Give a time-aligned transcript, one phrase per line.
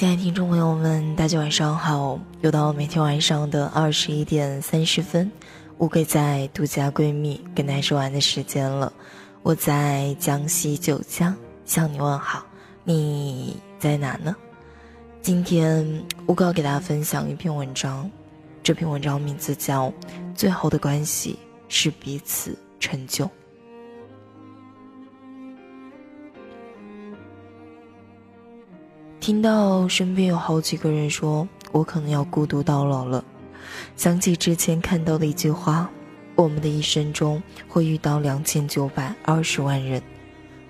[0.00, 2.18] 亲爱的听众朋友们，大家晚上好！
[2.40, 5.30] 又到每天晚上的二十一点三十分，
[5.76, 8.90] 乌龟在独家闺蜜跟大家说完的时间了。
[9.42, 11.36] 我在江西九江
[11.66, 12.42] 向你问好，
[12.82, 14.34] 你在哪呢？
[15.20, 15.86] 今天
[16.28, 18.10] 乌龟要给大家分享一篇文章，
[18.62, 19.88] 这篇文章名字叫
[20.34, 21.38] 《最后的关系
[21.68, 23.26] 是彼此成就》。
[29.20, 33.22] 听到身边有好几个人说我可能要孤独到老了，
[33.94, 35.90] 想起之前看到的一句话：
[36.34, 40.02] 我们的一生中会遇到两千九百二十万人，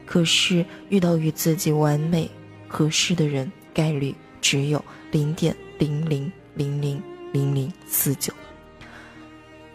[0.05, 2.29] 可是遇到与自己完美
[2.67, 7.01] 合适的人概率只有零点零零零零
[7.33, 8.33] 零零四九。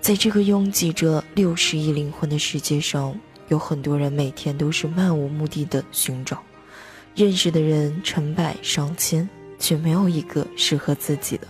[0.01, 6.43] 在这个拥挤着六十亿灵魂的世界上，有很多人每天都是漫无目的的寻找。
[7.15, 11.47] 认识的人成百上千，却没有一个适合自己的，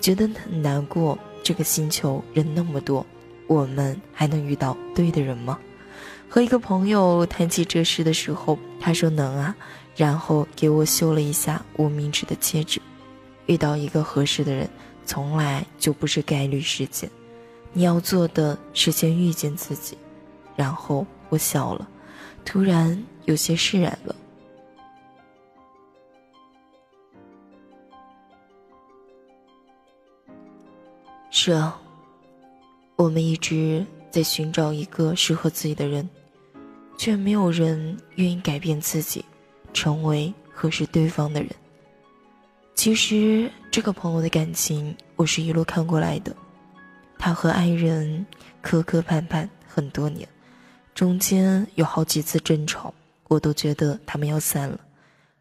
[0.00, 1.18] 觉得很难过。
[1.42, 3.04] 这个星球人那么多，
[3.46, 5.58] 我们还能遇到对的人吗？
[6.28, 9.56] 和一个朋友谈起这事的时候，他说能啊，
[9.96, 12.80] 然后给我修了一下无名指的戒指。
[13.46, 14.68] 遇到一个合适的人，
[15.06, 17.10] 从来就不是概率事件，
[17.72, 19.96] 你要做的是先遇见自己。
[20.54, 21.88] 然后我笑了，
[22.44, 24.14] 突然有些释然了。
[31.48, 31.80] 是啊，
[32.96, 36.06] 我们一直在寻找一个适合自己的人，
[36.98, 39.24] 却没有人愿意改变自己，
[39.72, 41.48] 成为合适对方的人。
[42.74, 46.36] 其实这个朋友的感情，我是一路看过来的。
[47.18, 48.26] 他和爱人
[48.60, 50.28] 磕磕绊绊很多年，
[50.94, 52.92] 中间有好几次争吵，
[53.26, 54.78] 我都觉得他们要散了。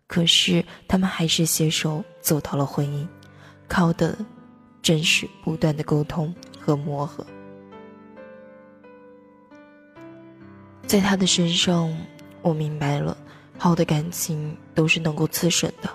[0.08, 3.06] 可是他们还是携手走到了婚姻，
[3.68, 4.18] 靠的。
[4.88, 7.28] 正是不断的沟通和磨合，
[10.86, 11.94] 在他的身上，
[12.42, 13.18] 我明白了，
[13.58, 15.90] 好的感情都是能够自省的。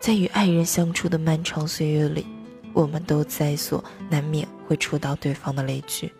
[0.00, 2.26] 在与爱人相处的漫长岁月里，
[2.74, 6.12] 我们都在所难免会触到对方的雷区，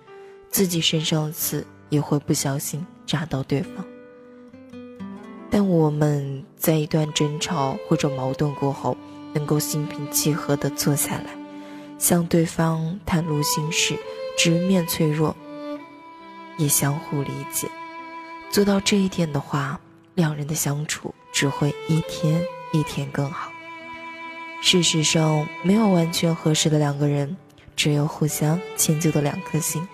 [0.48, 3.84] 自己身上的刺也会不小心扎到对方。
[5.50, 8.96] 但我们在一段争吵或者矛盾过后，
[9.34, 11.39] 能够心平气和地坐下来。
[12.00, 13.94] 向对方袒露心事，
[14.36, 15.36] 直面脆弱，
[16.56, 17.68] 也相互理解。
[18.50, 19.78] 做到这一点的话，
[20.14, 23.52] 两人的相处只会一天一天更好。
[24.62, 27.36] 事实上，没有完全合适的两个人，
[27.76, 29.86] 只有互相迁就的两颗心。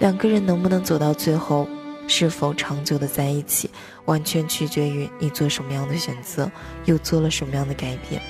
[0.00, 1.68] 两个人能不能走到最后，
[2.08, 3.70] 是否长久的在一起，
[4.06, 6.50] 完全取决于你做什么样的选择，
[6.84, 8.20] 又做了什么样的改变。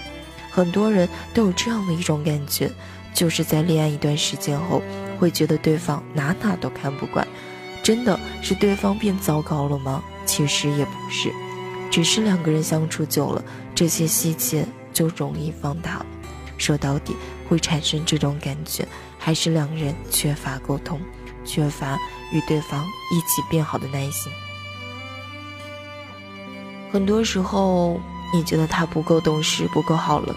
[0.51, 2.71] 很多人都有这样的一种感觉。
[3.15, 4.83] 就是在恋爱一段时间后，
[5.19, 7.27] 会觉得对方哪哪都看不惯，
[7.83, 10.03] 真的是对方变糟糕了吗？
[10.25, 11.33] 其实也不是，
[11.91, 13.43] 只是两个人相处久了，
[13.75, 16.07] 这些细节就容易放大了。
[16.59, 17.17] 说到底，
[17.49, 18.87] 会产生这种感觉，
[19.19, 21.01] 还是两人缺乏沟通，
[21.45, 21.99] 缺乏
[22.33, 24.31] 与对方一起变好的耐心。
[26.93, 28.01] 很多时候，
[28.35, 30.35] 你觉得他不够懂事，不够好了。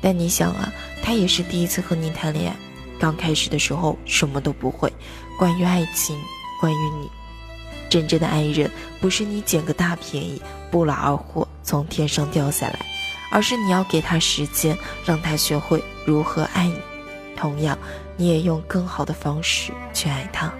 [0.00, 0.72] 但你想啊，
[1.02, 2.56] 他也是第一次和你谈恋爱，
[2.98, 4.92] 刚开始的时候什么都不会。
[5.38, 6.18] 关于爱情，
[6.60, 7.10] 关于你，
[7.88, 8.70] 真正的爱人
[9.00, 12.78] 不是你捡个大便宜，不劳而获从天上掉下来，
[13.30, 16.78] 而是你要给他时间，让他学会如何爱你。
[17.36, 17.78] 同样，
[18.16, 20.52] 你也用更好的方式去爱他。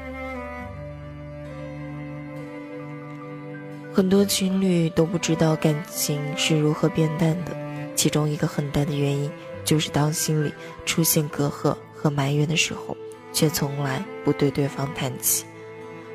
[3.93, 7.68] 很多情侣都不知道感情是如何变淡的。
[7.99, 9.29] 其中一个很大的原因，
[9.65, 10.55] 就是当心里
[10.87, 12.97] 出现隔阂和埋怨的时候，
[13.33, 15.45] 却从来不对对方谈起。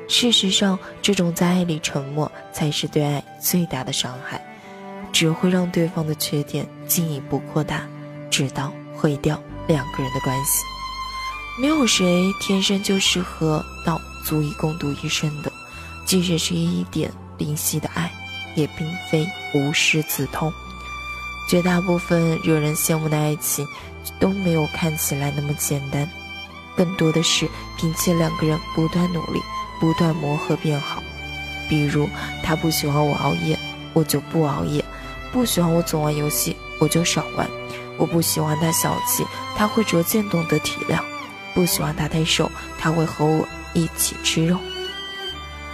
[0.08, 4.42] 事实上，这种在爱里沉默，才是对爱最大的伤害，
[5.12, 7.86] 只会让对方的缺点进一步扩大，
[8.30, 10.64] 直到毁掉两个人的关系。
[11.60, 15.52] 没有谁天生就适合到足以共度一生的，
[16.06, 18.10] 即使是一点灵犀的爱，
[18.54, 20.50] 也并非无师自通。
[21.46, 23.66] 绝大部分惹人羡慕的爱情，
[24.18, 26.08] 都没有看起来那么简单，
[26.76, 29.40] 更多的是凭借两个人不断努力、
[29.78, 31.02] 不断磨合变好。
[31.68, 32.08] 比如，
[32.42, 33.58] 他不喜欢我熬夜，
[33.92, 34.82] 我就不熬夜；
[35.32, 37.46] 不喜欢我总玩游戏，我就少玩；
[37.96, 39.24] 我不喜欢他小气，
[39.56, 40.98] 他会逐渐懂得体谅；
[41.54, 44.58] 不喜欢他太瘦，他会和我一起吃肉。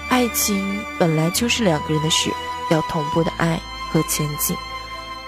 [0.08, 2.30] 爱情本来就是两个人的事，
[2.70, 3.60] 要同步的爱
[3.92, 4.56] 和前进。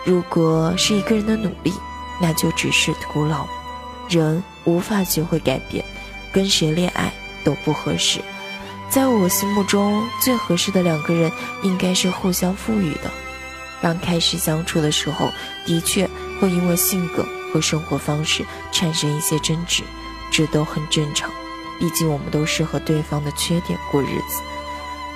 [0.05, 1.73] 如果是一个人的努力，
[2.21, 3.47] 那就只是徒劳。
[4.09, 5.85] 人无法学会改变，
[6.33, 7.13] 跟谁恋爱
[7.45, 8.21] 都不合适。
[8.91, 11.31] 在我心目中，最合适的两个人
[11.63, 13.11] 应该是互相赋予的。
[13.81, 15.31] 刚开始相处的时候，
[15.65, 16.09] 的确
[16.41, 19.83] 会因为性格和生活方式产生一些争执，
[20.31, 21.31] 这都很正常。
[21.79, 24.43] 毕竟我们都是和对方的缺点过日子。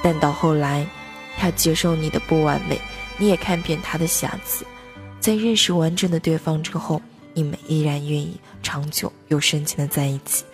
[0.02, 0.86] 但到后来，
[1.38, 2.80] 他接受你的不完美，
[3.18, 4.64] 你也看遍他的瑕疵。
[5.26, 7.02] 在认识完整的对方之后，
[7.34, 10.44] 你们依然愿意长久又深情的在一起。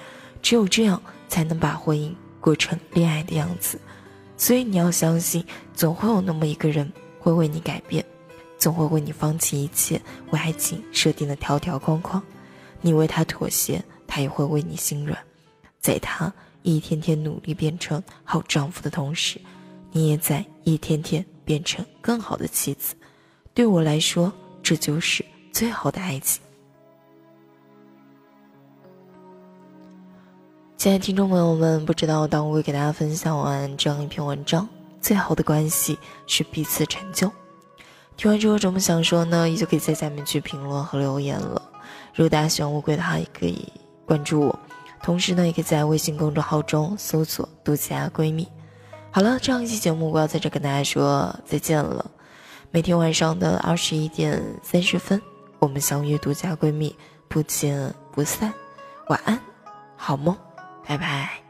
[0.40, 2.10] 只有这样，才能把婚姻
[2.40, 3.78] 过成恋爱的样子。
[4.38, 8.02] 所以你要相信，总会有那么一个人会为你改变，
[8.56, 12.22] 总会为你放弃一切为爱情设定的条条框框。
[12.80, 15.18] 你为他妥协，他也会为你心软。
[15.80, 16.32] 在他
[16.62, 19.38] 一天天努力变成好丈夫的同时，
[19.90, 22.94] 你也在一天天变成更好的妻子。
[23.52, 24.32] 对我来说，
[24.62, 26.40] 这就是最好的爱情。
[30.76, 34.68] 亲爱的听众朋友们，不知道当我给大家分享完这样一篇文章，
[35.00, 37.30] 最好的关系是彼此成就。
[38.16, 39.48] 听完之后，怎么想说呢？
[39.48, 41.60] 也就可以在下面去评论和留言了。
[42.14, 43.72] 如果大家喜欢乌龟的话，也可以
[44.04, 44.58] 关注我，
[45.02, 48.46] 同时呢，也可以在微信公众号中搜索“独家闺蜜”。
[49.10, 52.10] 好了，这样一期节目我要在这跟大家说再见了。
[52.74, 55.20] 每天晚上的二十一点三十分，
[55.58, 56.96] 我们相约独家闺蜜，
[57.28, 58.50] 不见不散。
[59.08, 59.38] 晚安，
[59.94, 60.34] 好梦，
[60.86, 61.41] 拜拜。